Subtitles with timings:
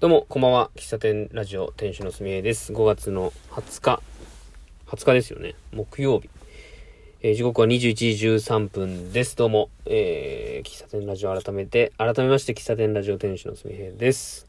[0.00, 0.70] どうも、こんばんは。
[0.76, 2.72] 喫茶店ラジオ店主のすみえです。
[2.72, 4.02] 5月の20日。
[4.86, 5.54] 20日ですよね。
[5.74, 6.30] 木曜日。
[7.20, 9.36] えー、時刻は21時13分です。
[9.36, 14.46] どうも、えー、喫茶店ラジオ改めて、改めまして喫茶店ラジオ店主のすみえです。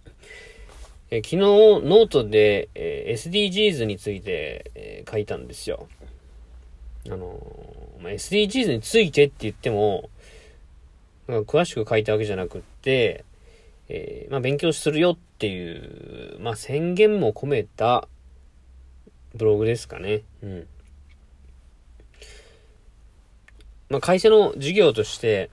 [1.10, 5.90] えー、昨日、ノートで、え SDGs について、え書いたんですよ。
[7.08, 7.46] あの
[8.02, 10.10] ま、SDGs についてって言っても、
[11.28, 13.26] 詳しく書いたわけじゃなくって、
[13.90, 18.08] え、まあ、勉強するよっていう、まあ、宣言も込めた
[19.36, 20.22] ブログですかね。
[20.44, 20.68] うん。
[23.90, 25.50] まあ、会社の授業として、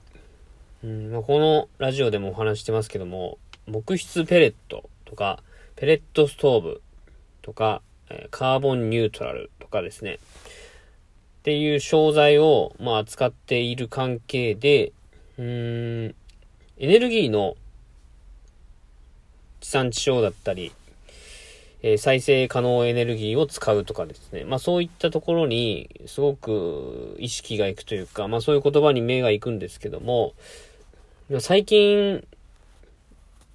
[0.85, 5.43] うんまあ、このラジオでもお話してますけども、木質ペレットとか、
[5.77, 6.83] ペレットストーブ
[7.43, 10.15] とか、えカーボンニュートラルとかですね。
[10.15, 10.19] っ
[11.43, 14.93] ていう商材を、まあ、扱っている関係で、
[15.39, 16.15] うーん、
[16.79, 17.57] エネルギーの
[19.61, 20.73] 地産地消だったり、
[21.83, 24.45] えー、再生可能エネルギーを使うとかですね。
[24.45, 30.35] まあそういったところにすごく意識がいくというか、まあそういう言葉に目がいくんですけども、
[31.41, 32.27] 最近、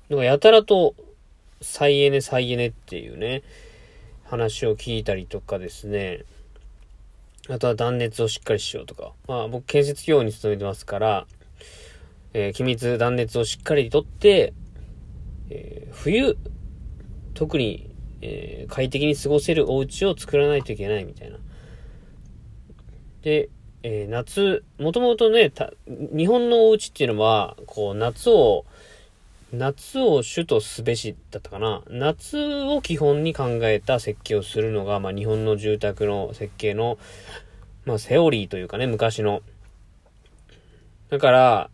[0.09, 0.95] なんかやたらと
[1.61, 3.41] 再エネ再エネっていうね、
[4.25, 6.23] 話を聞いたりとかですね。
[7.49, 9.11] あとは断熱をしっかりしようとか。
[9.27, 11.25] まあ僕建設業に勤めてますから、
[12.33, 14.53] えー、機密断熱をしっかりとって、
[15.49, 16.37] えー、冬、
[17.33, 17.89] 特に、
[18.21, 21.37] えー、快適に過ごせるお家を作らないといけないみたいな。
[23.21, 23.49] で、
[23.83, 25.51] えー、夏、もともとね、
[25.87, 28.65] 日本のお家っていうのは、こう、夏を、
[29.51, 31.83] 夏を主とすべしだったかな。
[31.89, 36.97] 夏を基本に考えた設計をするのが、まあ、日本の住宅の設計の、
[37.85, 39.41] まあ、セオリーというかね、昔の。
[41.09, 41.69] だから、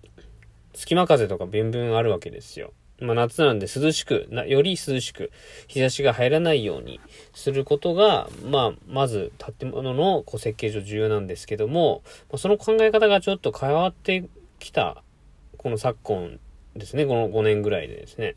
[0.73, 2.73] 隙間風とかビンビンあるわけですよ。
[3.02, 5.31] まあ夏なんで涼しく、なより涼しく、
[5.67, 7.00] 日差しが入らないように
[7.33, 14.26] することが、まあ、まず建物のこう設計上重要なんですけども、まあ、その考え方がちょっと変わって
[14.60, 15.04] きた、
[15.58, 16.39] この昨今
[16.76, 18.36] ですね、この5年ぐらいでですね。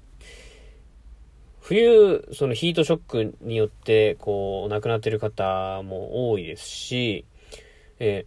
[1.61, 7.25] 冬、そのヒートショックによって、こう、亡くなってる方も多いですし、
[8.01, 8.27] え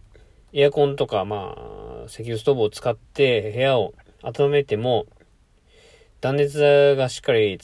[0.54, 3.92] ー、エアコンとか、まあ、石油ストーブを使って部屋を
[4.22, 5.06] 温めても、
[6.26, 7.60] 断熱がしっかり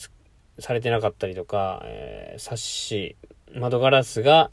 [0.57, 3.17] されてなかったりとか、えー、サッシ、
[3.53, 4.51] 窓ガラスが、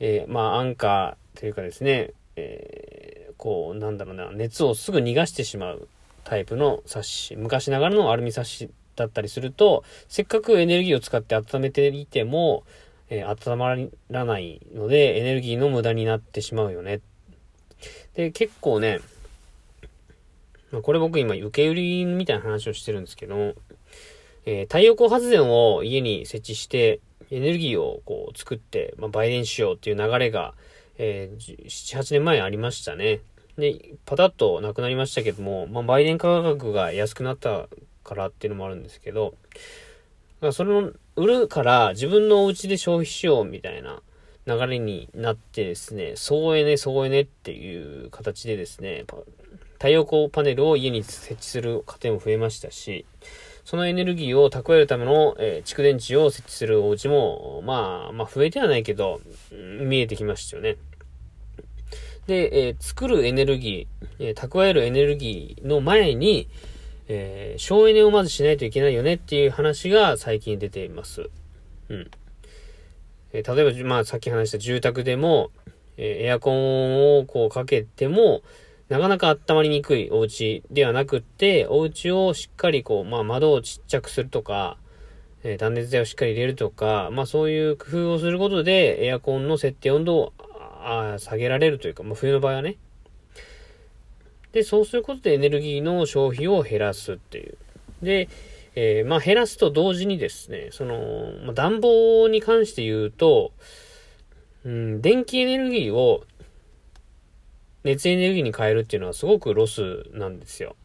[0.00, 5.88] えー、まあ、アンカーというかですね、えー、こう、なんだろうな、熱をすぐ逃がしてしまう
[6.24, 12.64] タイプのサッシ、昔ながらのアルミサッシだったりすると、せっかくエネルギーを使って温めていても、
[13.10, 13.76] えー、温ま
[14.08, 17.00] らないので、エネルギーの無駄になってしまうよね。
[18.14, 19.00] で、結構ね、
[20.80, 23.54] これ僕今受け売りみたいな話をしてるんですけど、
[24.46, 27.00] えー、太陽光発電を家に設置して、
[27.30, 30.54] エネルギーをこう作って、まあ、売電しようっていう流れが、
[30.98, 33.20] えー、7、8年前ありましたね。
[33.58, 37.68] で、パタッとなくなりましたけども、まあ、売電価格が安くなった
[38.02, 39.34] からっていうのもあるんですけど、
[40.52, 44.02] それを売るから自分のお家で消費しようみたいな
[44.46, 49.04] 流れになってですね、総エネ、総エネっていう形でですね、
[49.82, 53.04] 太陽光パネルを家に設置する家庭も増えましたし、
[53.64, 59.20] そのエネルギーを蓄えるための、えー、蓄電池を設置するお家も、まあ、まあ増えてはないけど、
[59.80, 60.76] 見えてきましたよね。
[62.28, 66.46] で、えー、作るエネルギー、えー、蓄えるエネルギーの前に、
[67.08, 71.28] え、省エネをまずしないといけないよねっていう話が最近出ています。
[71.88, 72.08] うん。
[73.32, 75.50] え、例えば、まあさっき話した住宅でも、
[75.96, 78.42] え、エアコンをこうかけても、
[78.88, 84.76] なかなか温まりにくいお家ではなくって、お家をしっかりこう、まあ窓をちっちゃくするとか、
[85.44, 90.32] えー、断熱材をしっかり入れるとか、まあそういう工夫をすることで、エアコンの設定温度を
[90.84, 92.76] あ下げられるというか、まあ冬の場合はね。
[94.52, 97.56] で、そうすることでエネルギーの消費を減らすっていう。
[98.02, 98.28] で、
[98.74, 100.98] えー、まあ減らすと同時にですね、その、
[101.44, 103.52] まあ、暖房に関して言うと、
[104.64, 106.24] うん、電気エネルギーを
[107.84, 110.76] 熱エネルギーに変えるっていうのはすごくロスなんですよ。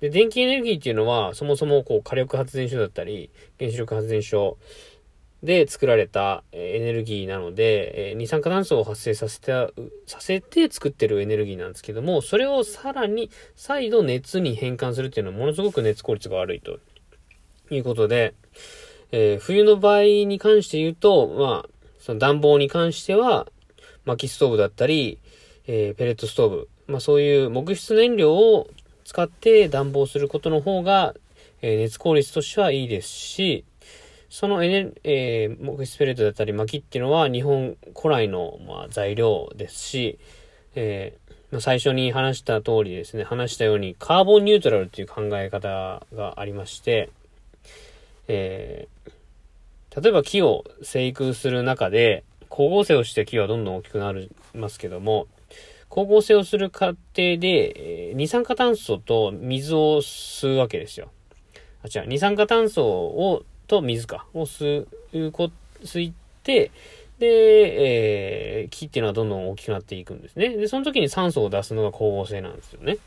[0.00, 4.58] で、電気エネルギーっていうのは、そもそもこう火力発電所だったり、原子力発電所
[5.42, 9.52] で作られたエネルギーなので、二酸化炭素を発生させて、
[10.06, 16.78] させて作ってるエネルギーなんですけども、それをさらに再度熱に変換するっていうのはものすごく熱効率が悪いと
[17.70, 18.34] いうことで、
[19.12, 21.68] えー、冬の場合に関して言うと、まあ、
[22.00, 23.46] その暖房に関しては、
[24.04, 25.18] 薪ストーブだったり、
[25.66, 28.68] えー、ペレットストーブ、まあそういう木質燃料を
[29.04, 31.14] 使って暖房することの方が、
[31.62, 33.64] えー、熱効率としてはいいですし、
[34.28, 40.18] そのエネ、えー、木質ペレットだったり薪っていうのは日本古来の、まあ、材料ですし、
[40.74, 47.10] えー、最初に話した通りですね、話したようにカーボンニュートラルっていう考え方がありまして、
[48.26, 52.24] えー、例えば木を生育する中で、
[52.54, 55.26] 光合成をして木はどんどん大きくなりますけども、
[55.90, 61.10] 光合成をする過程で、えー、二酸化炭素と水を吸うわけですよ。
[61.82, 65.50] あ、違う、二酸化炭素を、と水か、を吸うこ、
[65.82, 66.14] 吸っ
[66.44, 66.70] て、
[67.18, 67.26] で、
[68.60, 70.50] えー、木っていうのはどんどん大きくなっていくんですね。
[70.50, 72.98] で、その時に酸素を出すのが光合成なんですよね。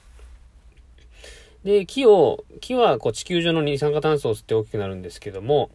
[1.63, 5.69] で、木を、木はこう地球上の二酸化炭素を吸って大きくなるんですけども、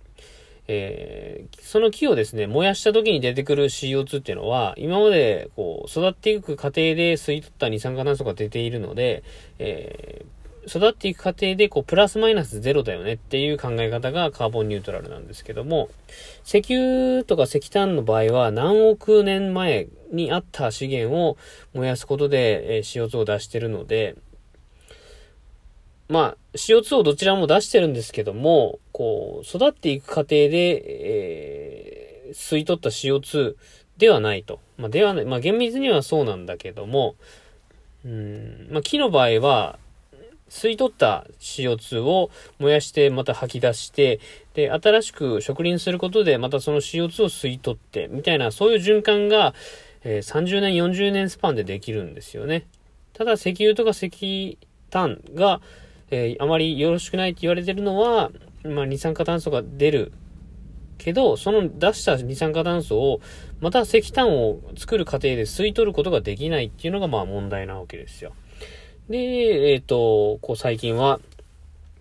[0.69, 9.25] えー、その木をですね、燃やした時に出てくる CO2 っていうのは、今までこう育っていく過程で吸い取った二酸化炭素が出ているので、
[9.59, 15.89] えー、育っていく過程でこうプラスマイナスゼロだよねっていう考え方がカーボンニュートラルなんですけども、
[16.45, 21.37] 石油とか石炭の場合は何億年前にあった資源を
[21.75, 24.17] 燃やすことで、え CO2 を出してるので、
[26.09, 30.85] まあ、CO2 をどちらも出してるんですけども、こう、育っていく過程で、
[32.27, 33.55] えー、吸い取った CO2
[33.99, 34.61] ではないと。
[34.77, 35.25] まあ、ではない。
[35.25, 37.15] まあ、厳密にはそうなんだけども、
[38.05, 39.79] うん、まあ、木の場合は、
[40.53, 44.21] 吸い取った CO2 を燃やしてまた吐き出して、
[44.53, 49.55] で、新しく植林することでまたその CO2 を吸い取って、みたいな、そういう循環が、
[50.05, 52.67] えー、30年、40年スパンでできるんですよね。
[53.15, 54.59] ただ、石油とか石
[54.91, 55.63] 炭が、
[56.13, 58.31] えー、あまりよろしくないって言われてるのは、
[58.65, 60.13] まあ、二酸化炭素が出る
[60.99, 63.21] けど、その出した二酸化炭素を、
[63.61, 68.33] また石炭を作る過程で吸い取ることができないっていうのがまあ問題なわけですよ。
[69.09, 71.19] で、えっ、ー、と、こう最近は、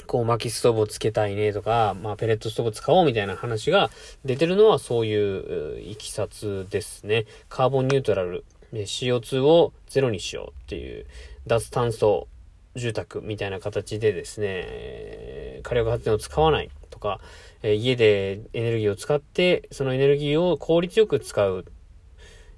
[0.07, 3.89] こう薪ストーブをつけたいねとか、まあペレットストーブ使おうみたいな話が
[4.25, 7.25] 出てるのはそういういきさつですね。
[7.47, 8.43] カーボンニュートラル、
[8.73, 11.05] CO2 をゼロにしようっていう
[11.47, 12.27] 脱炭素
[12.75, 17.19] 住宅みたいな形でですね、火力発電を使わないとか、
[17.63, 21.65] 家でエネルギーを使って、そのエネルギーを効率よく使う。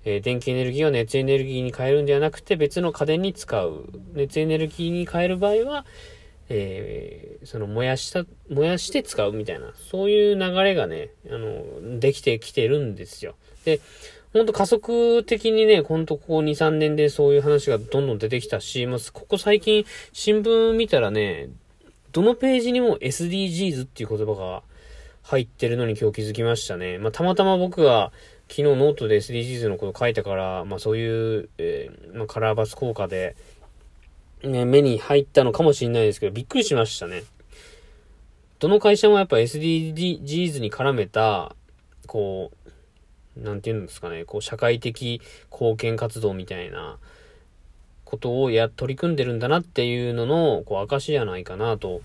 [0.03, 3.89] 電気エネルギーを熱エネルギーに変えるんではなくて別の家電に使う。
[4.13, 5.85] 熱エネルギーに変える場合は、
[6.49, 13.35] えー、その燃やした、燃やして使うみたいな、そういう流れがね、あの、できてきてるんですよ。
[13.65, 13.79] で、
[14.33, 21.49] ほんと加速的にね、ほんとここ2、3年でそういう話がどんどん出てきたし、まあ、ここ最近新聞見たらね、
[22.11, 24.63] どのページにも SDGs っていう言葉が
[25.21, 26.97] 入ってるのに今日気づきましたね。
[26.97, 28.11] まあ、たまたま僕が
[28.49, 33.35] 昨日ノートで SDGs のこと書いたから、まあ、そういう、えー、まあ、カラーバス効果で、
[34.43, 37.23] ね、目に入ったのかもしれないですけど、びっくりしましたね。
[38.59, 41.55] どの会社もやっぱ SDGs に絡めた、
[42.07, 42.62] こう、
[43.37, 45.21] なんていうんですかね、こう、社会的
[45.51, 46.97] 貢献活動みたいな
[48.05, 52.01] ことをや、取り組んでるんだなっていうのの、こう、証じゃないかなと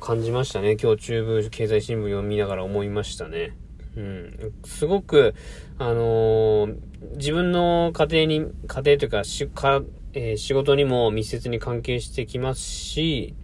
[0.00, 0.76] 感じましたね。
[0.76, 3.54] 今日中部経済新聞読みながら思いましたね。
[3.96, 4.52] うん。
[4.64, 5.34] すごく、
[5.78, 6.76] あのー、
[7.16, 9.82] 自分の家庭に、家庭というか、し、か、
[10.14, 13.34] えー、仕事にも密接に関係してきますし、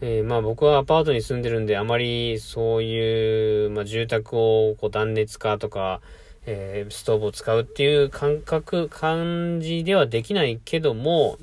[0.00, 6.00] えー、まあ僕はアパートに住んでるんで、あまりそういう、まあ住宅をこう断熱化とか、
[6.46, 11.38] えー、ストーブを使うっていう感覚、感じではできないけども、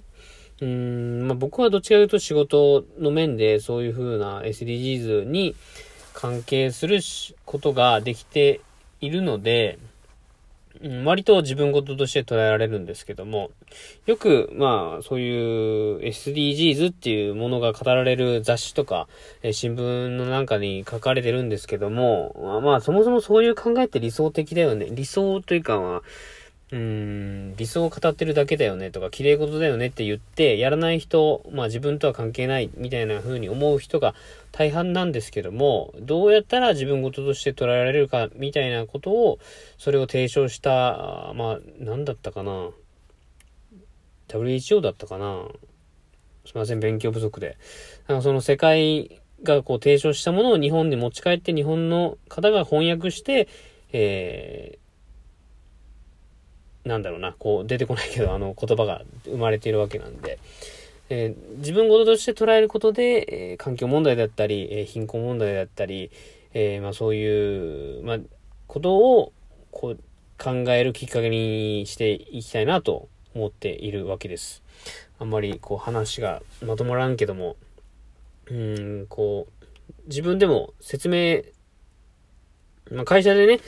[0.61, 5.55] うん、まあ、僕はどっちかというと仕事の面でそういうふうな SDGs に
[6.13, 6.99] 関係する
[7.45, 8.59] ことができて
[8.99, 9.79] いるので、
[11.03, 13.51] 割と自分事として捉えられるんですけども、
[14.05, 19.07] よく、まあ、そういう SDGs っていうものが語られる雑誌とか、
[19.41, 24.88] え新聞のなんかに書かれてるんですけども、まあ、そもそもそういう考えって理想的だよね。
[24.91, 26.01] 理想というか、まあ、
[26.71, 34.13] うーん、理想を語ってるだけだよねとか、綺麗事だよねって言って、やらない人、まあ自分とは関係ないみたいな風に思う人が
[34.51, 39.39] 大半なんですけども、どうやったら自分事として捉えられるかみたいなことを、
[39.77, 42.69] それを提唱した、まあ、何だったかな。
[44.27, 45.47] WHO だったかな。
[46.45, 47.57] すいません、勉強不足で。
[48.07, 53.47] なんかその世界がこう提唱したものを日本に持ち帰って日本の方が翻訳して、
[53.91, 54.88] えー、
[56.89, 60.39] なんだろうな、こう出てこないけど、あの言葉が生まれているわけなんで、
[61.10, 66.10] えー、自分事ととして捉えることで、えー、環境問題だったり、えー、貧困問題だったり、
[66.53, 68.17] えまあそういう、まあ、
[68.67, 69.31] ことを、
[69.72, 70.00] こう、
[70.43, 74.63] 考えるきっかけにしていきたいなと思っているわけです。
[75.19, 77.55] あんまりこう話がまとまらんけども、
[78.50, 79.65] うん、こう、
[80.08, 81.43] 自分でも説明、
[82.89, 83.60] まあ、会社でね、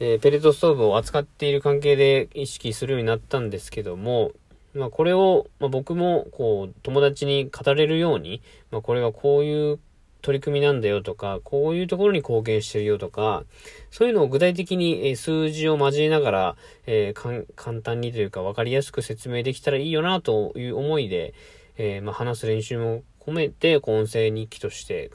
[0.00, 4.32] えー、ペレットストーブを扱っている関係で意識するようになったんですけども、
[4.74, 9.78] まあ、これを、まあ、僕も、こう、友達に語れるように、まあ、これはこういう
[10.22, 13.44] 取り組みなんだよとか、こういうところに貢献してるよとか、
[13.90, 21.34] そういうのを具体的に数字を交えながら、えー、簡単にというか分かりやすく説明できたらいいよなという思いで、
[21.76, 25.10] えー、まあ、話す練習も込めて、音声日記として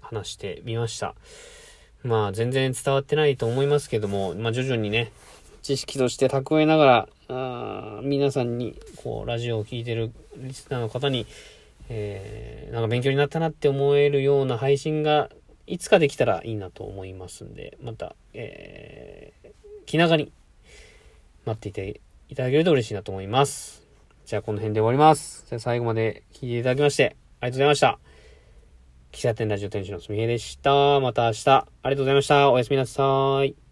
[0.00, 1.14] 話してみました。
[2.06, 5.12] まあ、全然伝わってないと思いますけども、まあ、徐々にね、
[5.62, 11.26] 知識として蓄えながら、あ皆さんに、こう、ラジオを聴いてるリスナーの方に、
[11.88, 15.30] えー、なんか勉強になったなって思えるような配信が
[15.66, 19.48] いつかできたらいいなと思いますんで、また、えー、
[19.86, 20.30] 気長に
[21.44, 23.82] 待っていていただけると嬉しいなと思います。
[24.26, 25.44] じゃあこの辺で終わります。
[25.58, 28.15] 最後まで聞いていただきまして、ありがとうございました。
[29.16, 31.00] 喫茶店ラジオ店主のすみへでした。
[31.00, 32.50] また明日、ありがとうございました。
[32.50, 33.65] おやすみなさい。